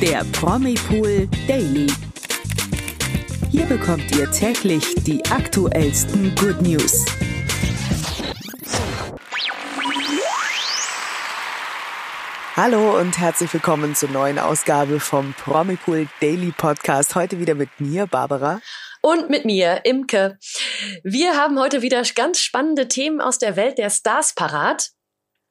[0.00, 1.88] der Promipool Daily.
[3.50, 7.04] Hier bekommt ihr täglich die aktuellsten Good News.
[12.54, 17.16] Hallo und herzlich willkommen zur neuen Ausgabe vom Promipool Daily Podcast.
[17.16, 18.60] Heute wieder mit mir, Barbara.
[19.00, 20.38] Und mit mir, Imke.
[21.02, 24.90] Wir haben heute wieder ganz spannende Themen aus der Welt der Stars parat.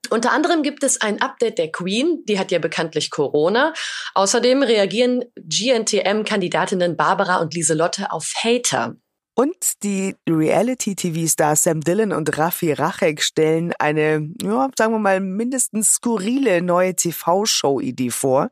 [0.09, 3.73] Unter anderem gibt es ein Update der Queen, die hat ja bekanntlich Corona.
[4.13, 8.95] Außerdem reagieren GNTM-Kandidatinnen Barbara und Lieselotte auf Hater.
[9.39, 15.93] Und die Reality-TV-Stars Sam Dillon und Raffi Rachek stellen eine, ja, sagen wir mal, mindestens
[15.93, 18.49] skurrile neue TV-Show-Idee vor.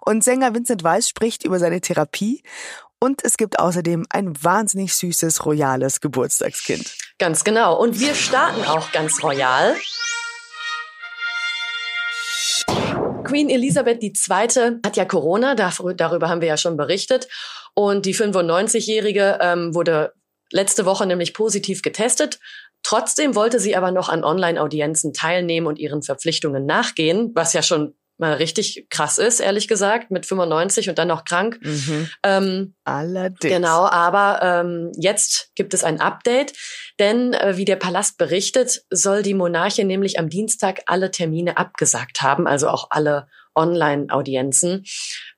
[0.00, 2.42] Und Sänger Vincent Weiss spricht über seine Therapie.
[2.98, 6.96] Und es gibt außerdem ein wahnsinnig süßes, royales Geburtstagskind.
[7.18, 7.78] Ganz genau.
[7.78, 9.76] Und wir starten auch ganz royal.
[13.32, 14.80] Queen Elisabeth II.
[14.84, 17.28] hat ja Corona, darüber haben wir ja schon berichtet.
[17.72, 20.12] Und die 95-Jährige ähm, wurde
[20.50, 22.40] letzte Woche nämlich positiv getestet.
[22.82, 27.94] Trotzdem wollte sie aber noch an Online-Audienzen teilnehmen und ihren Verpflichtungen nachgehen, was ja schon
[28.22, 31.58] mal richtig krass ist, ehrlich gesagt, mit 95 und dann noch krank.
[31.62, 32.08] Mhm.
[32.22, 33.54] Ähm, Allerdings.
[33.54, 36.54] Genau, aber ähm, jetzt gibt es ein Update,
[36.98, 42.22] denn äh, wie der Palast berichtet, soll die Monarchin nämlich am Dienstag alle Termine abgesagt
[42.22, 44.84] haben, also auch alle Online-Audienzen.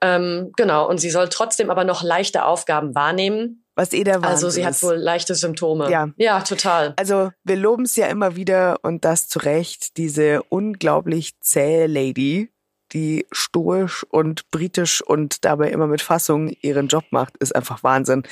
[0.00, 3.64] Ähm, genau, und sie soll trotzdem aber noch leichte Aufgaben wahrnehmen.
[3.74, 5.90] Was eh der Wahnsinn Also sie hat wohl leichte Symptome.
[5.90, 6.08] Ja.
[6.16, 6.94] Ja, total.
[6.96, 12.52] Also wir loben es ja immer wieder und das zu Recht, diese unglaublich zähe Lady,
[12.94, 18.22] die stoisch und britisch und dabei immer mit Fassung ihren Job macht, ist einfach Wahnsinn.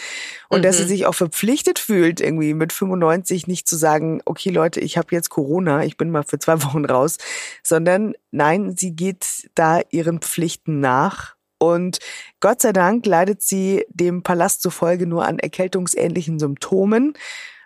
[0.48, 0.62] Und Mhm.
[0.62, 4.96] dass sie sich auch verpflichtet fühlt, irgendwie mit 95 nicht zu sagen, okay Leute, ich
[4.96, 7.18] habe jetzt Corona, ich bin mal für zwei Wochen raus,
[7.62, 11.34] sondern nein, sie geht da ihren Pflichten nach.
[11.58, 11.98] Und
[12.40, 17.14] Gott sei Dank leidet sie dem Palast zufolge nur an erkältungsähnlichen Symptomen.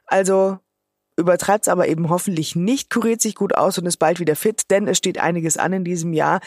[0.06, 0.58] Also
[1.16, 4.86] übertreibt's aber eben hoffentlich nicht, kuriert sich gut aus und ist bald wieder fit, denn
[4.86, 6.40] es steht einiges an in diesem Jahr.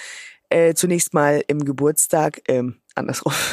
[0.49, 3.33] Äh, zunächst mal im Geburtstag, ähm, andersrum.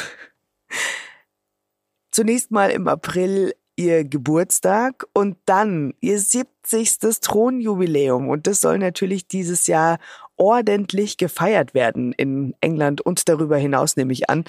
[2.11, 6.97] Zunächst mal im April ihr Geburtstag und dann ihr 70.
[7.21, 8.27] Thronjubiläum.
[8.27, 9.99] Und das soll natürlich dieses Jahr
[10.35, 14.45] ordentlich gefeiert werden in England und darüber hinaus, nehme ich an.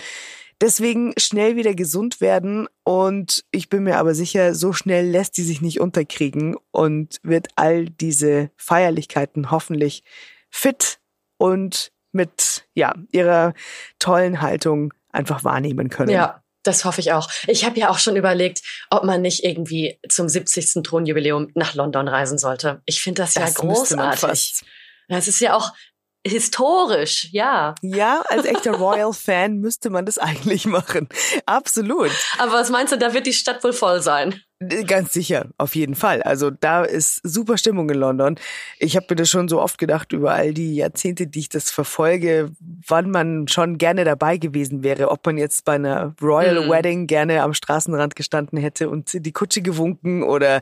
[0.60, 5.44] Deswegen schnell wieder gesund werden und ich bin mir aber sicher, so schnell lässt die
[5.44, 10.03] sich nicht unterkriegen und wird all diese Feierlichkeiten hoffentlich
[10.50, 10.98] fit
[11.36, 13.54] und mit ja ihrer
[13.98, 16.10] tollen Haltung einfach wahrnehmen können.
[16.10, 17.30] Ja, das hoffe ich auch.
[17.46, 20.82] Ich habe ja auch schon überlegt, ob man nicht irgendwie zum 70.
[20.82, 22.82] Thronjubiläum nach London reisen sollte.
[22.84, 24.62] Ich finde das, Das ja großartig.
[25.08, 25.72] Das ist ja auch
[26.26, 27.74] historisch, ja.
[27.80, 31.08] Ja, als echter Royal-Fan müsste man das eigentlich machen.
[31.46, 32.10] Absolut.
[32.38, 34.42] Aber was meinst du, da wird die Stadt wohl voll sein?
[34.88, 36.20] Ganz sicher, auf jeden Fall.
[36.22, 38.34] Also da ist super Stimmung in London.
[38.80, 41.70] Ich habe mir das schon so oft gedacht über all die Jahrzehnte, die ich das
[41.70, 42.50] verfolge,
[42.88, 46.70] wann man schon gerne dabei gewesen wäre, ob man jetzt bei einer Royal Mhm.
[46.70, 50.60] Wedding gerne am Straßenrand gestanden hätte und die Kutsche gewunken oder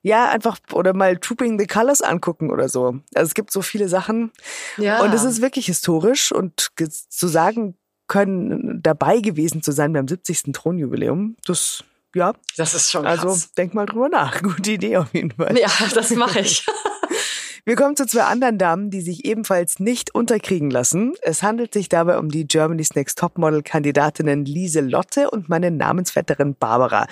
[0.00, 3.00] ja, einfach oder mal Trooping the Colors angucken oder so.
[3.14, 4.30] Also es gibt so viele Sachen
[4.78, 5.02] Ja.
[5.02, 6.70] und es ist wirklich historisch und
[7.10, 7.76] zu sagen
[8.08, 10.52] können, dabei gewesen zu sein beim 70.
[10.54, 11.84] Thronjubiläum, das
[12.16, 13.52] ja, das ist schon also krass.
[13.52, 14.42] denk mal drüber nach.
[14.42, 15.56] Gute Idee auf jeden Fall.
[15.58, 16.64] ja, das mache ich.
[17.68, 21.14] Wir kommen zu zwei anderen Damen, die sich ebenfalls nicht unterkriegen lassen.
[21.22, 27.08] Es handelt sich dabei um die Germany's Next Topmodel-Kandidatinnen Lise Lotte und meine Namensvetterin Barbara.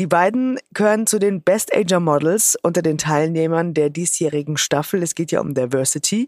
[0.00, 5.00] Die beiden gehören zu den Best Ager Models unter den Teilnehmern der diesjährigen Staffel.
[5.00, 6.26] Es geht ja um Diversity.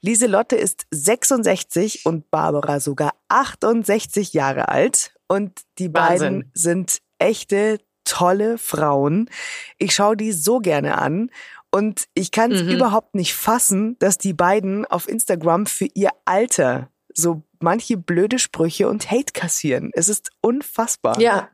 [0.00, 5.12] Lise Lotte ist 66 und Barbara sogar 68 Jahre alt.
[5.28, 6.50] Und die beiden Wahnsinn.
[6.54, 9.30] sind echte, tolle Frauen.
[9.78, 11.30] Ich schaue die so gerne an.
[11.70, 12.70] Und ich kann es Mhm.
[12.72, 18.88] überhaupt nicht fassen, dass die beiden auf Instagram für ihr Alter so manche blöde Sprüche
[18.88, 19.90] und Hate kassieren.
[19.94, 21.18] Es ist unfassbar.
[21.20, 21.48] Ja.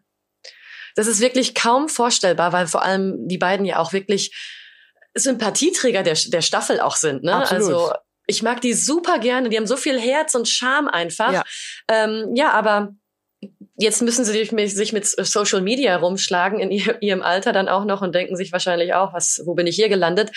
[0.96, 4.34] Das ist wirklich kaum vorstellbar, weil vor allem die beiden ja auch wirklich
[5.14, 7.22] Sympathieträger der, der Staffel auch sind.
[7.22, 7.34] Ne?
[7.34, 7.62] Absolut.
[7.62, 7.92] Also
[8.26, 9.48] ich mag die super gerne.
[9.48, 11.32] Die haben so viel Herz und Charme einfach.
[11.32, 11.44] Ja.
[11.88, 12.94] Ähm, ja, aber
[13.78, 18.02] jetzt müssen sie sich mit, Social Media rumschlagen in ihr, ihrem Alter dann auch noch
[18.02, 20.30] und denken sich wahrscheinlich auch, was, wo bin ich hier gelandet?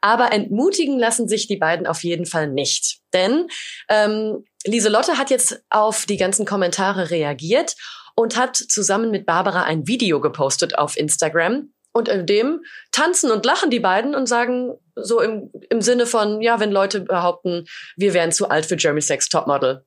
[0.00, 3.00] Aber entmutigen lassen sich die beiden auf jeden Fall nicht.
[3.12, 3.48] Denn
[3.88, 7.74] ähm, Lieselotte hat jetzt auf die ganzen Kommentare reagiert
[8.14, 11.70] und hat zusammen mit Barbara ein Video gepostet auf Instagram.
[11.96, 16.40] Und in dem tanzen und lachen die beiden und sagen so im, im Sinne von,
[16.40, 19.84] ja, wenn Leute behaupten, wir wären zu alt für Jeremy Sex Topmodel.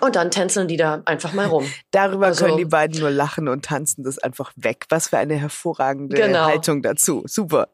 [0.00, 1.66] Und dann tänzeln die da einfach mal rum.
[1.90, 4.86] Darüber also, können die beiden nur lachen und tanzen das einfach weg.
[4.88, 6.46] Was für eine hervorragende genau.
[6.46, 7.22] Haltung dazu.
[7.26, 7.68] Super.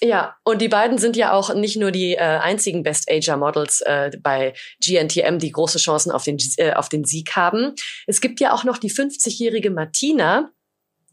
[0.00, 3.80] Ja, und die beiden sind ja auch nicht nur die äh, einzigen Best Ager Models
[3.80, 4.54] äh, bei
[4.84, 7.74] GNTM, die große Chancen auf den, äh, auf den Sieg haben.
[8.06, 10.50] Es gibt ja auch noch die 50-jährige Martina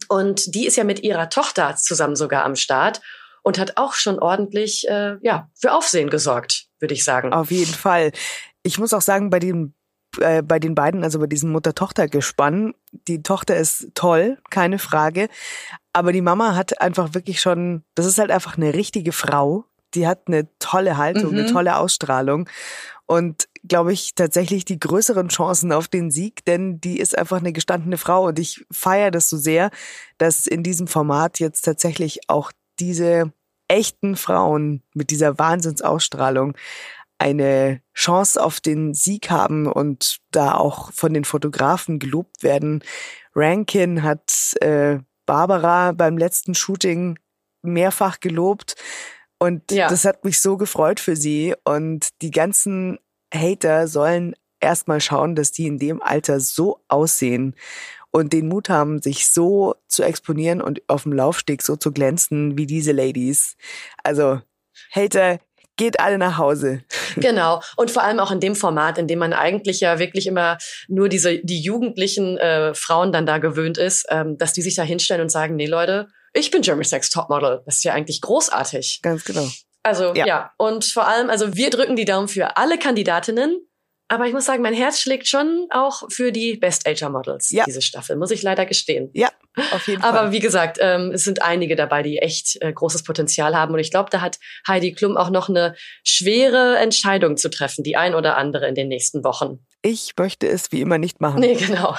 [0.07, 3.01] und die ist ja mit ihrer Tochter zusammen sogar am Start
[3.41, 7.33] und hat auch schon ordentlich äh, ja, für Aufsehen gesorgt, würde ich sagen.
[7.33, 8.11] Auf jeden Fall.
[8.61, 9.73] Ich muss auch sagen, bei den
[10.19, 12.73] äh, bei den beiden, also bei diesem Mutter-Tochter-Gespann,
[13.07, 15.29] die Tochter ist toll, keine Frage.
[15.93, 19.65] Aber die Mama hat einfach wirklich schon, das ist halt einfach eine richtige Frau.
[19.93, 21.39] Die hat eine tolle Haltung, mhm.
[21.39, 22.49] eine tolle Ausstrahlung
[23.05, 27.53] und glaube ich tatsächlich die größeren Chancen auf den Sieg, denn die ist einfach eine
[27.53, 29.69] gestandene Frau und ich feiere das so sehr,
[30.17, 33.31] dass in diesem Format jetzt tatsächlich auch diese
[33.67, 36.55] echten Frauen mit dieser Wahnsinnsausstrahlung
[37.17, 42.83] eine Chance auf den Sieg haben und da auch von den Fotografen gelobt werden.
[43.33, 47.17] Rankin hat äh, Barbara beim letzten Shooting
[47.61, 48.75] mehrfach gelobt
[49.39, 49.87] und ja.
[49.89, 52.99] das hat mich so gefreut für sie und die ganzen
[53.33, 57.55] Hater sollen erstmal schauen, dass die in dem Alter so aussehen
[58.11, 62.57] und den Mut haben, sich so zu exponieren und auf dem Laufsteg so zu glänzen
[62.57, 63.57] wie diese Ladies.
[64.03, 64.41] Also
[64.91, 65.39] Hater,
[65.77, 66.83] geht alle nach Hause.
[67.17, 67.61] Genau.
[67.77, 70.57] Und vor allem auch in dem Format, in dem man eigentlich ja wirklich immer
[70.89, 74.83] nur diese, die jugendlichen äh, Frauen dann da gewöhnt ist, ähm, dass die sich da
[74.83, 77.61] hinstellen und sagen, nee Leute, ich bin Jeremy Sex Topmodel.
[77.65, 78.99] Das ist ja eigentlich großartig.
[79.01, 79.47] Ganz genau.
[79.81, 80.25] Also ja.
[80.25, 80.51] ja.
[80.57, 83.65] Und vor allem, also wir drücken die Daumen für alle Kandidatinnen.
[84.07, 87.63] Aber ich muss sagen, mein Herz schlägt schon auch für die Best Ager Models, ja.
[87.65, 89.09] diese Staffel, muss ich leider gestehen.
[89.13, 89.31] Ja,
[89.71, 90.15] auf jeden Fall.
[90.15, 93.73] Aber wie gesagt, ähm, es sind einige dabei, die echt äh, großes Potenzial haben.
[93.73, 94.37] Und ich glaube, da hat
[94.67, 98.89] Heidi Klum auch noch eine schwere Entscheidung zu treffen, die ein oder andere in den
[98.89, 99.65] nächsten Wochen.
[99.81, 101.39] Ich möchte es wie immer nicht machen.
[101.39, 101.95] Nee, genau.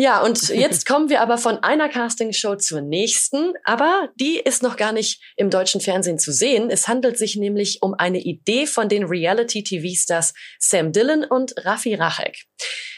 [0.00, 4.78] Ja, und jetzt kommen wir aber von einer Castingshow zur nächsten, aber die ist noch
[4.78, 6.70] gar nicht im deutschen Fernsehen zu sehen.
[6.70, 12.46] Es handelt sich nämlich um eine Idee von den Reality-TV-Stars Sam Dillon und Raffi Rachek.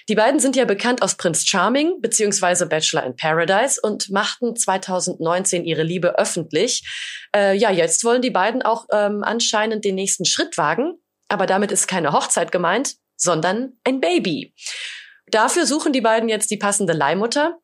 [0.08, 2.66] Die beiden sind ja bekannt aus Prince Charming bzw.
[2.66, 6.88] Bachelor in Paradise und machten 2019 ihre Liebe öffentlich.
[7.34, 10.94] Äh, ja, jetzt wollen die beiden auch ähm, anscheinend den nächsten Schritt wagen,
[11.28, 14.54] aber damit ist keine Hochzeit gemeint, sondern ein Baby.
[15.26, 17.58] Dafür suchen die beiden jetzt die passende Leihmutter.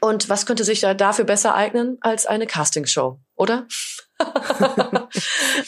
[0.00, 3.66] Und was könnte sich da dafür besser eignen als eine Castingshow, oder?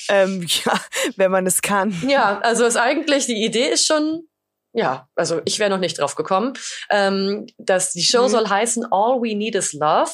[0.08, 0.80] ähm, ja,
[1.16, 1.94] wenn man es kann.
[2.06, 4.28] Ja, also ist eigentlich die Idee ist schon,
[4.72, 6.52] ja, also ich wäre noch nicht drauf gekommen,
[6.90, 8.28] ähm, dass die Show mhm.
[8.28, 10.12] soll heißen All We Need Is Love.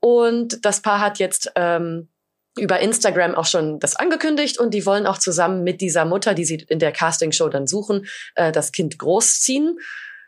[0.00, 2.10] Und das Paar hat jetzt ähm,
[2.58, 6.44] über Instagram auch schon das angekündigt und die wollen auch zusammen mit dieser Mutter, die
[6.44, 9.78] sie in der Castingshow dann suchen, äh, das Kind großziehen.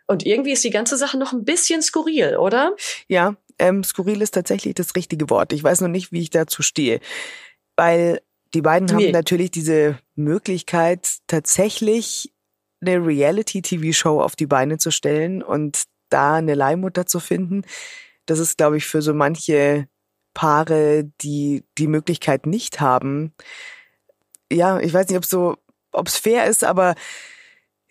[0.09, 2.75] Und irgendwie ist die ganze Sache noch ein bisschen skurril, oder?
[3.09, 5.53] Ja, ähm, skurril ist tatsächlich das richtige Wort.
[5.53, 7.01] Ich weiß noch nicht, wie ich dazu stehe.
[7.77, 8.21] Weil
[8.55, 12.33] die beiden haben natürlich diese Möglichkeit, tatsächlich
[12.81, 17.63] eine Reality-TV-Show auf die Beine zu stellen und da eine Leihmutter zu finden.
[18.25, 19.89] Das ist, glaube ich, für so manche
[20.33, 23.35] Paare, die die Möglichkeit nicht haben.
[24.51, 25.57] Ja, ich weiß nicht, ob so,
[25.93, 26.95] ob es fair ist, aber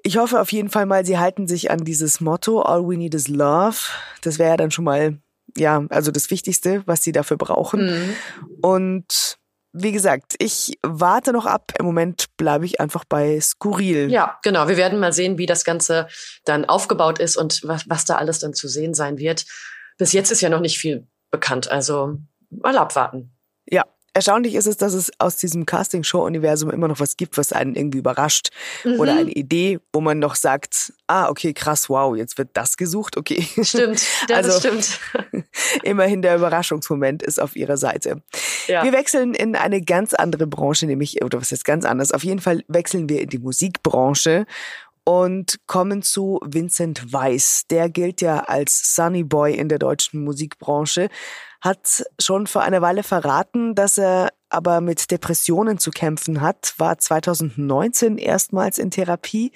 [0.04, 3.14] ich hoffe auf jeden Fall mal, sie halten sich an dieses Motto, all we need
[3.14, 3.78] is love.
[4.22, 5.18] Das wäre ja dann schon mal,
[5.56, 7.86] ja, also das Wichtigste, was sie dafür brauchen.
[7.86, 8.16] Mhm.
[8.62, 9.38] Und
[9.74, 11.74] wie gesagt, ich warte noch ab.
[11.78, 14.10] Im Moment bleibe ich einfach bei skurril.
[14.12, 14.68] Ja, genau.
[14.68, 16.08] Wir werden mal sehen, wie das Ganze
[16.46, 19.46] dann aufgebaut ist und was, was da alles dann zu sehen sein wird.
[19.98, 21.70] Bis jetzt ist ja noch nicht viel bekannt.
[21.70, 22.18] Also
[22.50, 23.36] mal abwarten.
[23.70, 23.84] Ja,
[24.18, 28.00] Erstaunlich ist es, dass es aus diesem Casting-Show-Universum immer noch was gibt, was einen irgendwie
[28.00, 28.50] überrascht.
[28.84, 29.00] Mhm.
[29.00, 33.16] Oder eine Idee, wo man noch sagt, ah, okay, krass, wow, jetzt wird das gesucht,
[33.16, 33.48] okay.
[33.62, 35.46] Stimmt, ja, also, das stimmt.
[35.84, 38.24] immerhin der Überraschungsmoment ist auf ihrer Seite.
[38.66, 38.84] Ja.
[38.84, 42.12] Wir wechseln in eine ganz andere Branche, nämlich, oder was ist ganz anders?
[42.12, 44.48] Auf jeden Fall wechseln wir in die Musikbranche
[45.08, 47.64] und kommen zu Vincent Weiss.
[47.70, 51.08] Der gilt ja als Sunny Boy in der deutschen Musikbranche,
[51.62, 56.98] hat schon vor einer Weile verraten, dass er aber mit Depressionen zu kämpfen hat, war
[56.98, 59.54] 2019 erstmals in Therapie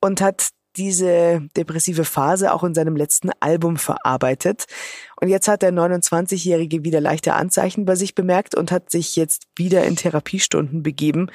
[0.00, 4.64] und hat diese depressive Phase auch in seinem letzten Album verarbeitet.
[5.20, 9.48] Und jetzt hat der 29-Jährige wieder leichte Anzeichen bei sich bemerkt und hat sich jetzt
[9.54, 11.30] wieder in Therapiestunden begeben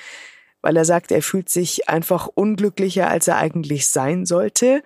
[0.63, 4.81] weil er sagt, er fühlt sich einfach unglücklicher, als er eigentlich sein sollte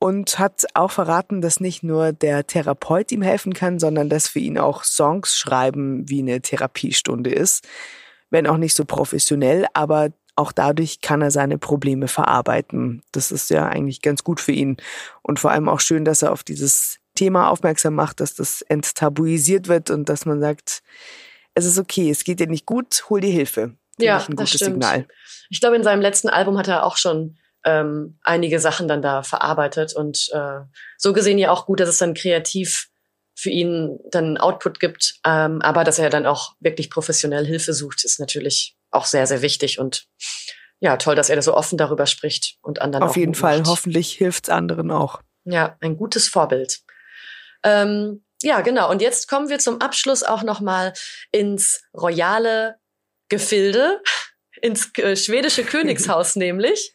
[0.00, 4.38] und hat auch verraten, dass nicht nur der Therapeut ihm helfen kann, sondern dass für
[4.40, 7.68] ihn auch Songs schreiben wie eine Therapiestunde ist.
[8.30, 13.02] Wenn auch nicht so professionell, aber auch dadurch kann er seine Probleme verarbeiten.
[13.12, 14.78] Das ist ja eigentlich ganz gut für ihn.
[15.22, 19.68] Und vor allem auch schön, dass er auf dieses Thema aufmerksam macht, dass das enttabuisiert
[19.68, 20.82] wird und dass man sagt,
[21.54, 23.74] es ist okay, es geht dir nicht gut, hol dir Hilfe.
[24.06, 24.82] Ja, ein gutes das stimmt.
[24.82, 25.06] Signal.
[25.50, 29.22] Ich glaube, in seinem letzten Album hat er auch schon ähm, einige Sachen dann da
[29.22, 30.60] verarbeitet und äh,
[30.96, 32.88] so gesehen ja auch gut, dass es dann kreativ
[33.34, 38.04] für ihn dann Output gibt, ähm, aber dass er dann auch wirklich professionell Hilfe sucht,
[38.04, 40.06] ist natürlich auch sehr, sehr wichtig und
[40.78, 43.68] ja, toll, dass er da so offen darüber spricht und anderen Auf jeden Fall, macht.
[43.68, 45.20] hoffentlich hilft's anderen auch.
[45.44, 46.80] Ja, ein gutes Vorbild.
[47.62, 48.90] Ähm, ja, genau.
[48.90, 50.94] Und jetzt kommen wir zum Abschluss auch nochmal
[51.30, 52.76] ins royale
[53.30, 54.02] Gefilde,
[54.60, 56.92] ins äh, schwedische Königshaus nämlich.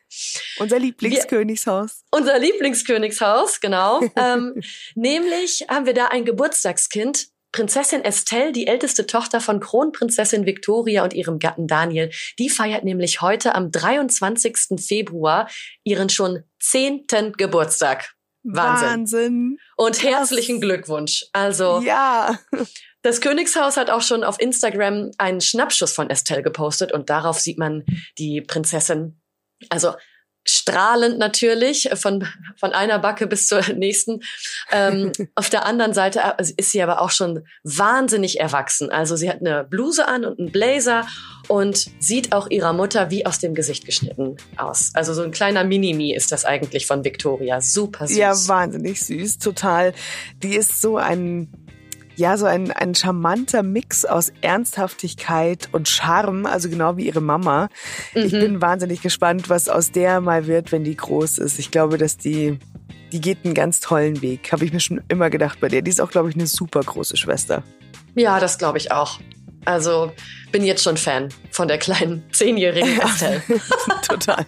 [0.58, 2.04] Unser Lieblingskönigshaus.
[2.12, 4.02] Wir, unser Lieblingskönigshaus, genau.
[4.16, 4.62] ähm,
[4.94, 11.14] nämlich haben wir da ein Geburtstagskind, Prinzessin Estelle, die älteste Tochter von Kronprinzessin Victoria und
[11.14, 14.78] ihrem Gatten Daniel, die feiert nämlich heute am 23.
[14.86, 15.50] Februar
[15.86, 18.14] ihren schon zehnten Geburtstag.
[18.44, 18.90] Wahnsinn.
[18.90, 19.58] Wahnsinn.
[19.78, 21.26] Und herzlichen Glückwunsch.
[21.32, 21.82] Also.
[21.84, 22.38] Ja.
[23.06, 27.60] Das Königshaus hat auch schon auf Instagram einen Schnappschuss von Estelle gepostet und darauf sieht
[27.60, 27.84] man
[28.18, 29.22] die Prinzessin,
[29.70, 29.94] also
[30.44, 32.28] strahlend natürlich, von,
[32.60, 34.22] von einer Backe bis zur nächsten.
[34.72, 38.90] Ähm, auf der anderen Seite äh, ist sie aber auch schon wahnsinnig erwachsen.
[38.90, 41.06] Also sie hat eine Bluse an und einen Blazer
[41.48, 44.90] und sieht auch ihrer Mutter wie aus dem Gesicht geschnitten aus.
[44.96, 47.62] Also so ein kleiner Minimi ist das eigentlich von Victoria.
[47.62, 48.18] Super süß.
[48.18, 49.94] Ja, wahnsinnig süß, total.
[50.42, 51.65] Die ist so ein
[52.16, 57.70] ja, so ein, ein charmanter Mix aus Ernsthaftigkeit und Charme, also genau wie ihre Mama.
[58.14, 58.22] Mhm.
[58.22, 61.60] Ich bin wahnsinnig gespannt, was aus der mal wird, wenn die groß ist.
[61.60, 62.58] Ich glaube, dass die,
[63.12, 64.52] die geht einen ganz tollen Weg.
[64.52, 65.82] Habe ich mir schon immer gedacht bei der.
[65.82, 67.64] Die ist auch, glaube ich, eine super große Schwester.
[68.16, 69.20] Ja, das glaube ich auch.
[69.66, 70.12] Also
[70.52, 73.42] bin jetzt schon Fan von der kleinen zehnjährigen Estelle.
[74.08, 74.46] Total.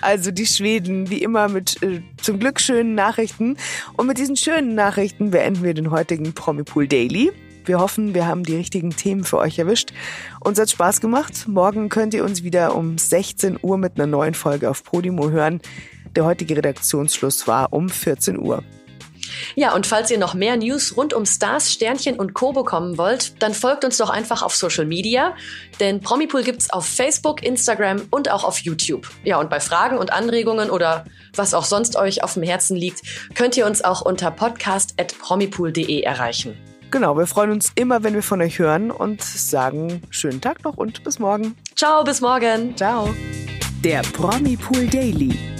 [0.00, 3.56] Also die Schweden, wie immer mit äh, zum Glück schönen Nachrichten.
[3.96, 7.32] Und mit diesen schönen Nachrichten beenden wir den heutigen Promipool Daily.
[7.64, 9.92] Wir hoffen, wir haben die richtigen Themen für euch erwischt.
[10.40, 11.46] Uns hat Spaß gemacht.
[11.46, 15.60] Morgen könnt ihr uns wieder um 16 Uhr mit einer neuen Folge auf Podimo hören.
[16.16, 18.64] Der heutige Redaktionsschluss war um 14 Uhr.
[19.54, 22.52] Ja, und falls ihr noch mehr News rund um Stars, Sternchen und Co.
[22.52, 25.34] bekommen wollt, dann folgt uns doch einfach auf Social Media,
[25.78, 29.08] denn Promipool gibt's auf Facebook, Instagram und auch auf YouTube.
[29.24, 31.04] Ja, und bei Fragen und Anregungen oder
[31.34, 33.02] was auch sonst euch auf dem Herzen liegt,
[33.34, 36.56] könnt ihr uns auch unter podcast.promipool.de erreichen.
[36.90, 40.76] Genau, wir freuen uns immer, wenn wir von euch hören und sagen schönen Tag noch
[40.76, 41.54] und bis morgen.
[41.76, 42.76] Ciao, bis morgen.
[42.76, 43.14] Ciao.
[43.84, 45.59] Der Promipool Daily